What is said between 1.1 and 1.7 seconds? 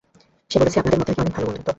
নাকি অনেক ভালো বন্ধুত্ব।